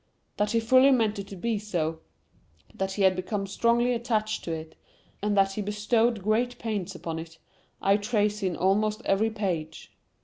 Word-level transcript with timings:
That 0.37 0.53
he 0.53 0.59
fully 0.59 0.89
meant 0.89 1.19
it 1.19 1.27
to 1.27 1.35
be 1.35 1.59
so, 1.59 1.99
that 2.73 2.93
he 2.93 3.03
had 3.03 3.15
become 3.15 3.45
strongly 3.45 3.93
attached 3.93 4.43
to 4.45 4.51
it, 4.51 4.75
and 5.21 5.37
that 5.37 5.51
he 5.51 5.61
bestowed 5.61 6.23
great 6.23 6.57
pains 6.57 6.95
upon 6.95 7.19
it, 7.19 7.37
I 7.83 7.97
trace 7.97 8.41
in 8.41 8.55
almost 8.57 9.03
every 9.05 9.29
page. 9.29 9.93